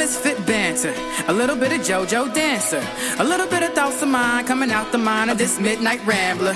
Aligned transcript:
misfit 0.00 0.46
banter, 0.46 0.94
a 1.28 1.32
little 1.32 1.54
bit 1.54 1.72
of 1.72 1.80
JoJo 1.80 2.32
dancer, 2.32 2.82
a 3.18 3.24
little 3.24 3.46
bit 3.46 3.62
of 3.62 3.74
thoughts 3.74 4.00
of 4.00 4.08
mine 4.08 4.46
coming 4.46 4.70
out 4.70 4.90
the 4.92 4.96
mind 4.96 5.30
of 5.30 5.36
this 5.36 5.60
midnight 5.60 6.00
rambler. 6.06 6.54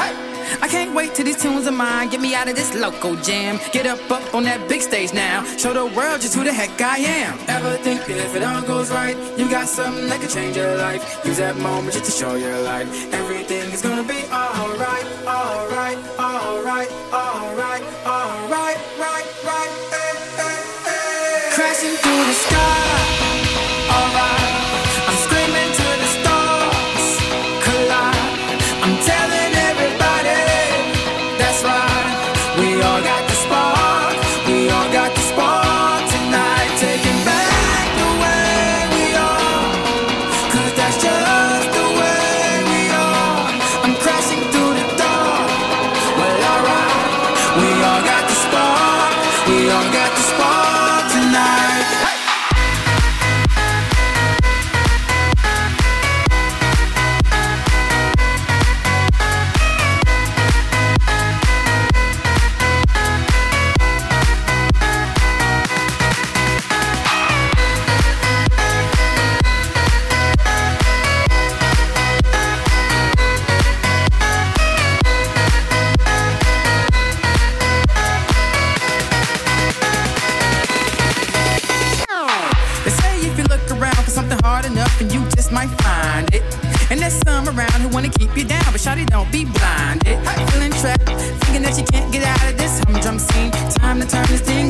I 0.64 0.66
can't 0.66 0.94
wait 0.94 1.14
till 1.14 1.26
these 1.26 1.42
tunes 1.42 1.66
of 1.66 1.74
mine 1.74 2.08
get 2.08 2.22
me 2.22 2.34
out 2.34 2.48
of 2.48 2.56
this 2.56 2.74
local 2.74 3.16
jam. 3.16 3.60
Get 3.70 3.84
up, 3.86 4.00
up 4.10 4.34
on 4.34 4.44
that 4.44 4.66
big 4.66 4.80
stage 4.80 5.12
now. 5.12 5.44
Show 5.58 5.74
the 5.74 5.84
world 5.94 6.22
just 6.22 6.34
who 6.34 6.42
the 6.42 6.54
heck 6.54 6.80
I 6.80 6.96
am. 6.96 7.38
Ever 7.46 7.76
think 7.84 8.06
that 8.06 8.16
if 8.16 8.34
it 8.34 8.42
all 8.42 8.62
goes 8.62 8.90
right, 8.90 9.16
you 9.38 9.44
got 9.50 9.68
something 9.68 10.06
that 10.08 10.22
could 10.22 10.30
change 10.30 10.56
your 10.56 10.76
life? 10.78 11.02
Use 11.26 11.36
that 11.36 11.58
moment 11.58 11.92
just 11.92 12.06
to 12.06 12.12
show 12.12 12.36
your 12.36 12.58
light. 12.62 12.86
Everything 13.12 13.70
is 13.72 13.82
gonna 13.82 14.08
be 14.08 14.20
alright, 14.32 15.06
alright, 15.26 15.98
alright, 16.18 16.90
alright, 17.12 17.84
alright, 18.06 18.78
right, 19.04 19.26
right, 19.52 19.70
hey, 19.92 20.14
hey, 20.40 20.60
hey. 20.88 21.50
Crashing 21.52 21.96
through 22.02 22.24
the 22.24 22.36
sky, 22.46 22.93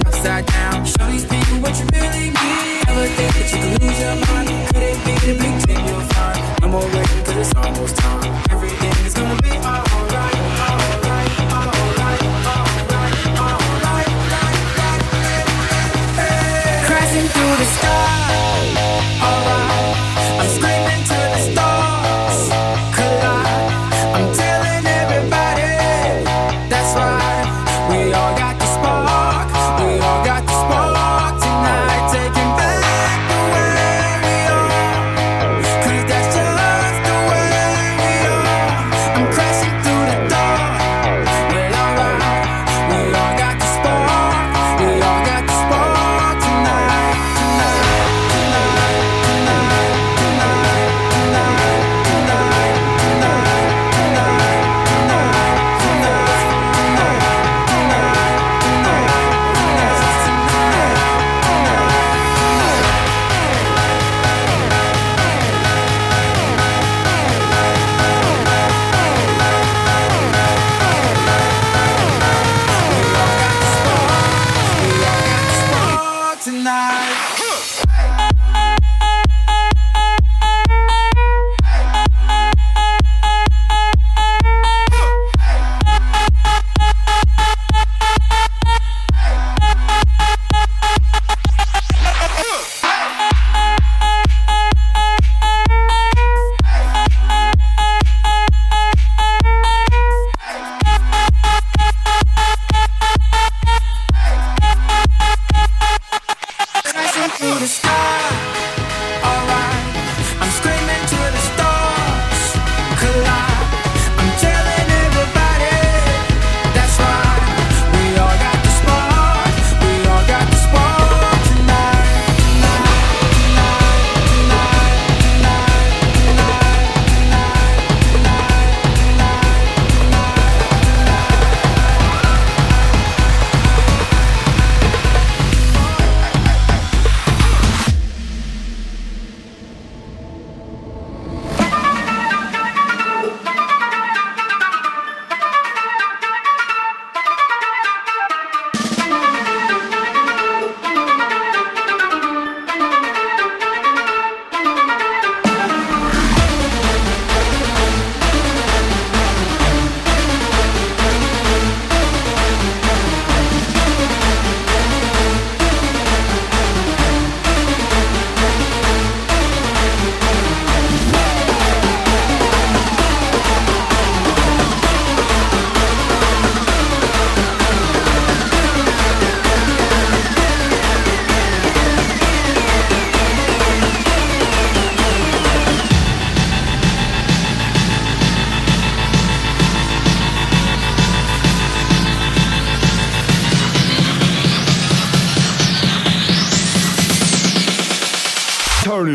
upside 0.06 0.46
down. 0.46 0.84
Show 0.84 1.06
these 1.10 1.24
people 1.24 1.58
what 1.60 1.74
you 1.78 1.86
really 1.92 2.30
mean. 2.30 2.82
Ever 2.88 3.06
think 3.16 3.30
that 3.34 3.46
you 3.52 3.58
could 3.62 3.82
lose 3.82 4.00
your 4.00 4.16
mind? 4.26 4.48
Could 4.68 4.82
it 4.82 4.98
be 5.04 5.12
the 5.26 5.34
big 5.42 5.54
thing 5.66 5.86
you'll 5.86 6.00
find? 6.14 6.70
More 6.70 6.82
waiting, 6.82 7.24
cause 7.24 7.36
it's 7.36 7.54
almost 7.54 7.96
time. 7.96 8.23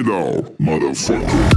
Turn 0.09 1.21
it 1.21 1.48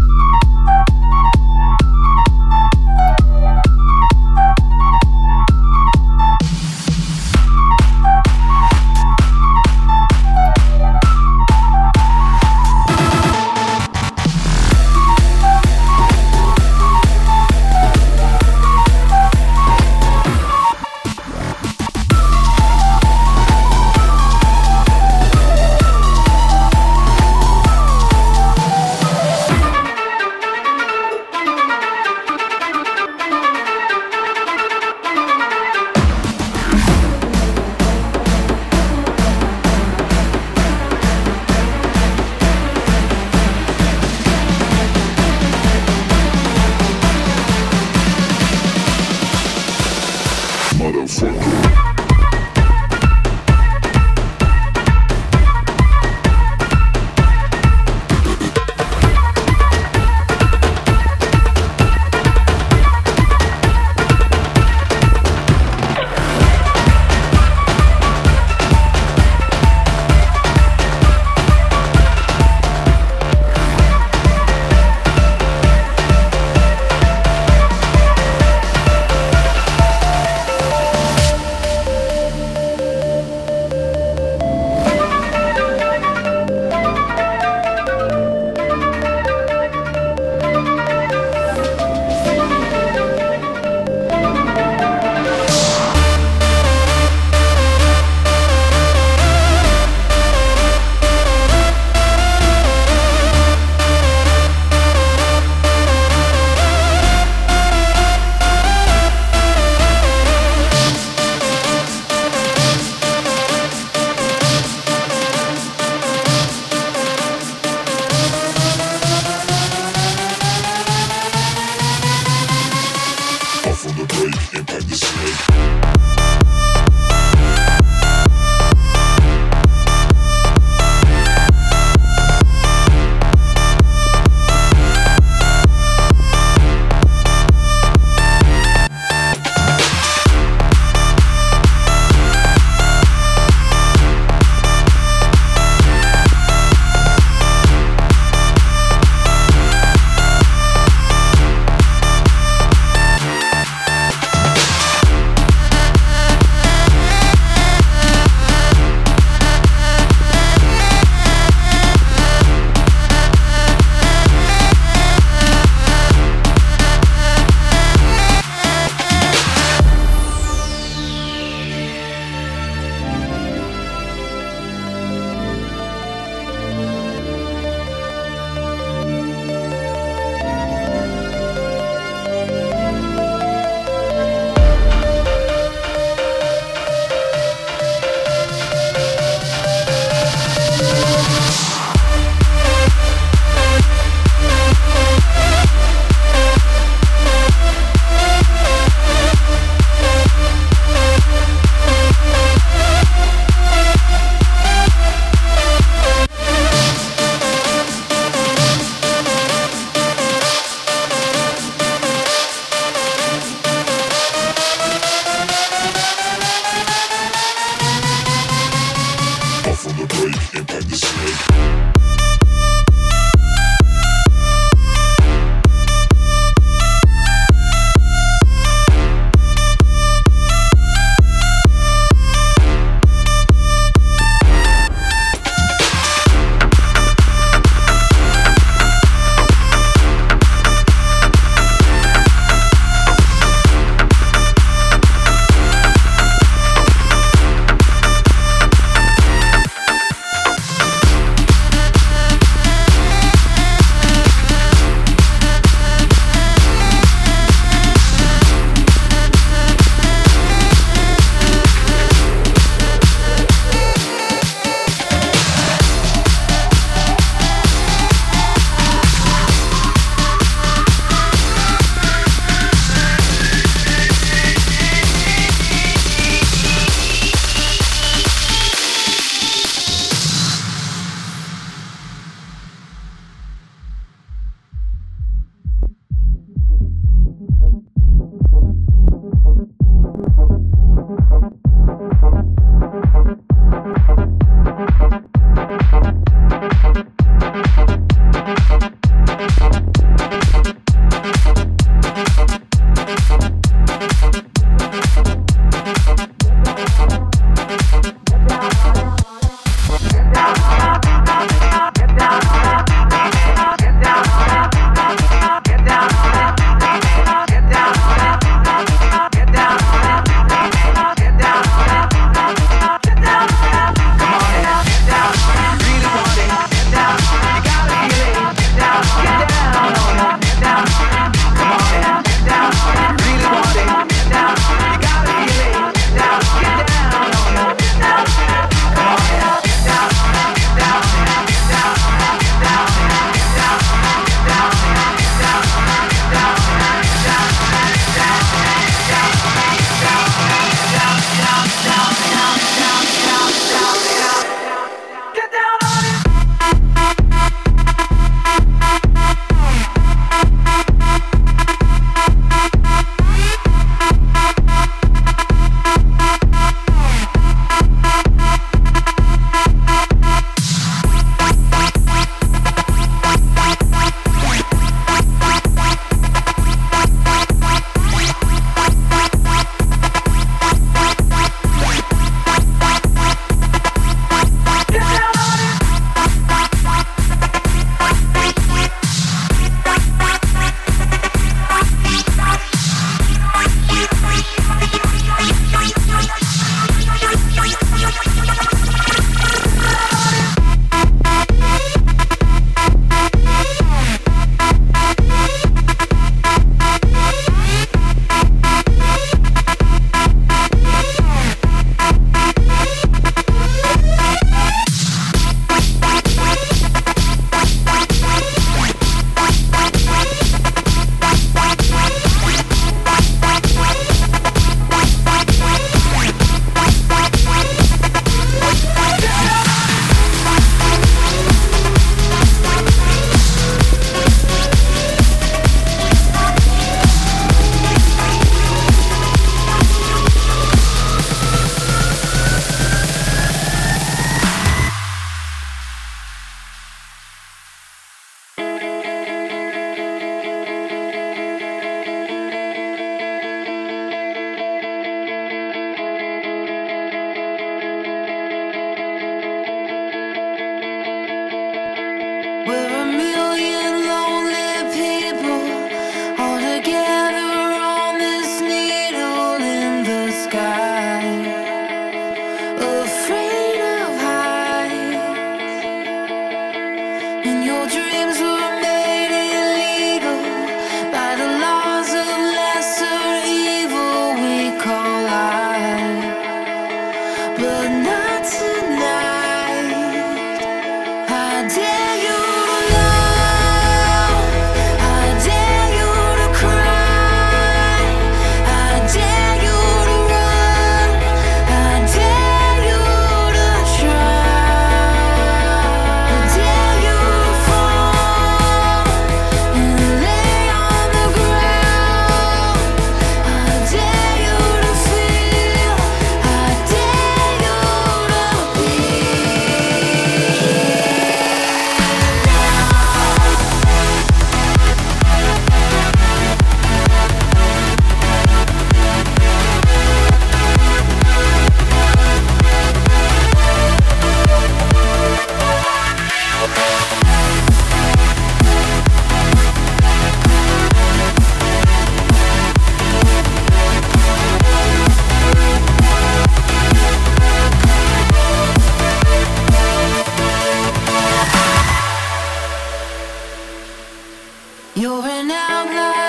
on, 554.95 555.49
motherfucker. 555.49 556.13
high 556.13 556.22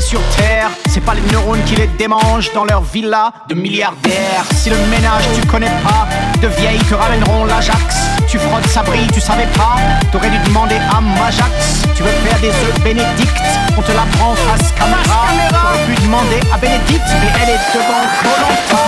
sur 0.00 0.20
terre. 0.36 0.70
C'est 0.88 1.00
pas 1.00 1.14
les 1.14 1.22
neurones 1.32 1.62
qui 1.64 1.76
les 1.76 1.86
démangent 1.86 2.52
dans 2.52 2.64
leur 2.64 2.82
villa 2.82 3.32
de 3.48 3.54
milliardaires. 3.54 4.44
Si 4.54 4.70
le 4.70 4.76
ménage 4.90 5.24
tu 5.34 5.46
connais 5.46 5.72
pas, 5.82 6.06
de 6.40 6.48
vieilles 6.48 6.84
te 6.88 6.94
ramèneront 6.94 7.44
l'Ajax. 7.44 7.96
Tu 8.28 8.38
frottes 8.38 8.66
Sabri, 8.66 9.06
tu 9.12 9.20
savais 9.20 9.46
pas, 9.56 9.76
t'aurais 10.12 10.30
dû 10.30 10.38
demander 10.44 10.76
à 10.76 11.00
Majax. 11.00 11.84
Tu 11.94 12.02
veux 12.02 12.10
faire 12.10 12.38
des 12.40 12.48
œufs 12.48 12.80
Bénédicte, 12.82 13.42
on 13.76 13.82
te 13.82 13.92
l'apprend 13.92 14.34
face 14.34 14.72
caméra. 14.72 15.28
T'aurais 15.50 15.84
pu 15.86 16.02
demander 16.02 16.40
à 16.52 16.58
Bénédicte, 16.58 17.08
mais 17.20 17.30
elle 17.42 17.50
est 17.50 17.74
devant 17.74 18.04
Colanta. 18.22 18.86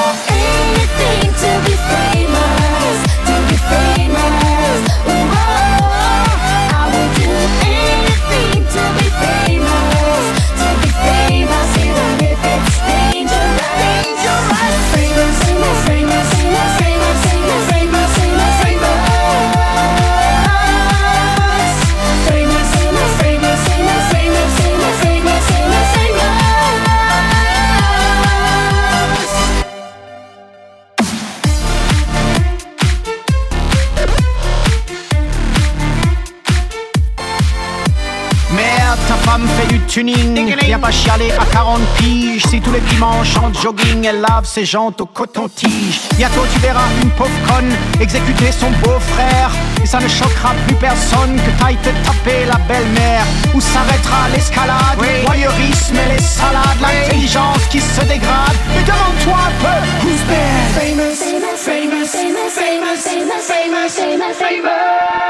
Tuning. 39.89 40.55
Viens 40.65 40.79
pas 40.79 40.91
chialer 40.91 41.33
à 41.33 41.45
40 41.45 41.81
piges. 41.97 42.45
Si 42.47 42.61
tous 42.61 42.73
les 42.73 42.81
dimanches 42.81 43.37
en 43.39 43.53
jogging, 43.53 44.05
elle 44.05 44.21
lave 44.21 44.45
ses 44.45 44.65
jantes 44.65 45.01
au 45.01 45.07
coton-tige. 45.07 46.01
Bientôt 46.17 46.45
tu 46.53 46.61
verras 46.61 46.89
une 47.03 47.11
pauvre 47.11 47.31
conne 47.49 47.73
exécuter 48.01 48.53
son 48.53 48.71
beau-frère. 48.83 49.51
Et 49.83 49.87
ça 49.87 49.99
ne 49.99 50.09
choquera 50.09 50.55
plus 50.67 50.77
personne 50.77 51.37
que 51.37 51.63
t'ailles 51.63 51.77
te 51.77 51.91
taper 52.07 52.45
la 52.47 52.59
belle-mère. 52.69 53.25
Où 53.55 53.61
s'arrêtera 53.61 54.29
l'escalade, 54.33 54.99
le 55.01 55.27
voyeurisme 55.27 55.97
et 55.97 56.13
les 56.15 56.23
salades. 56.23 56.81
L'intelligence 56.81 57.67
qui 57.71 57.81
se 57.81 58.03
dégrade. 58.03 58.57
Mais 58.75 58.85
demande-toi 58.85 59.39
un 59.49 59.55
peu, 59.63 59.79
who's 60.07 60.23
bad? 60.29 60.69
Famous, 60.77 61.17
famous, 61.17 61.57
famous, 61.57 62.07
famous, 62.07 62.51
famous, 62.51 63.01
famous, 63.41 63.89
famous, 63.89 64.35
famous. 64.35 65.29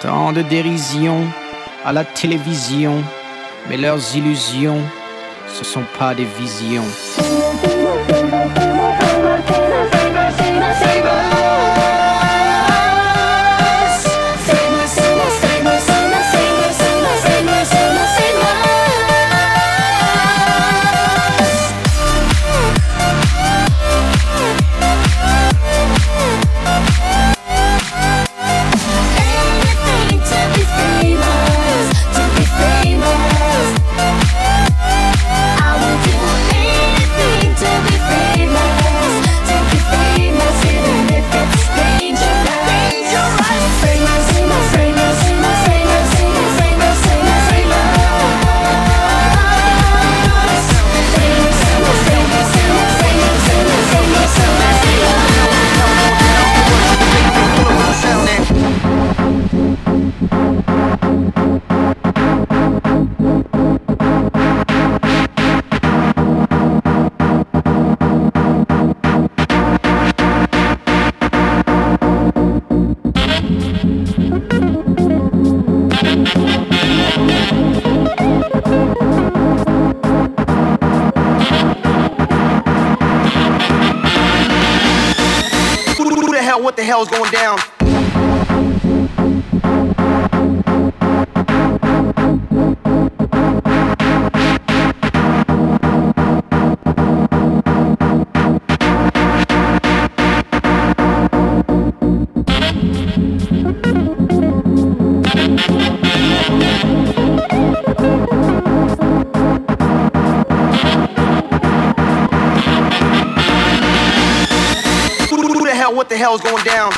Tant 0.00 0.32
de 0.32 0.42
dérision 0.42 1.26
à 1.84 1.92
la 1.92 2.04
télévision, 2.04 3.04
mais 3.68 3.76
leurs 3.76 4.16
illusions, 4.16 4.80
ce 5.52 5.64
sont 5.64 5.84
pas 5.98 6.14
des 6.14 6.24
visions. 6.24 6.86
going 87.06 87.30
down. 87.30 87.63
The 116.14 116.18
hell's 116.18 116.40
going 116.42 116.62
down? 116.64 116.92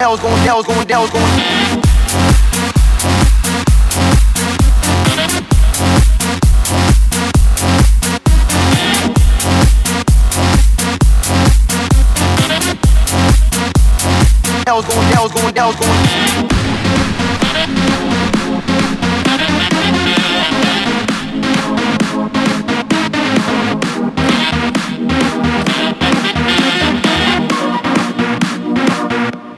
Hell's 0.00 0.20
going, 0.20 0.36
hell's 0.38 0.66
going, 0.66 0.88
hell's 0.88 1.10
going. 1.10 1.57
Going, 14.88 15.06
hell's 15.08 15.32
going, 15.32 15.54
hell's 15.54 15.76
going. 15.76 15.90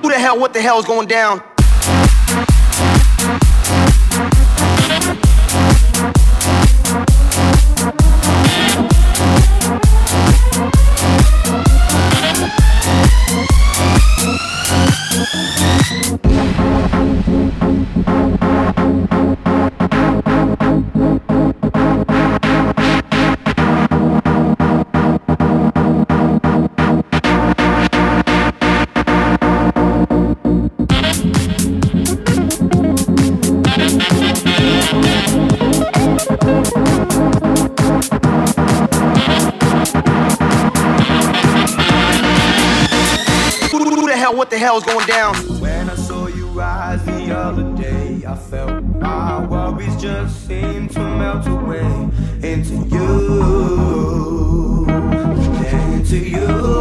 Who 0.02 0.08
the 0.08 0.18
hell, 0.18 0.38
what 0.38 0.52
the 0.52 0.60
hell's 0.60 0.84
going 0.84 1.06
down? 1.06 1.42
Hell's 44.60 44.84
going 44.84 45.06
down? 45.06 45.34
When 45.58 45.88
I 45.88 45.94
saw 45.94 46.26
you 46.26 46.46
rise 46.48 47.02
the 47.04 47.34
other 47.34 47.64
day, 47.82 48.22
I 48.26 48.36
felt 48.36 48.82
my 48.84 49.46
worries 49.46 49.96
just 49.96 50.46
seem 50.46 50.86
to 50.88 51.00
melt 51.00 51.46
away 51.46 52.10
into 52.42 52.74
you, 52.94 53.26
into 55.94 56.18
you. 56.18 56.79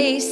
Face 0.00 0.29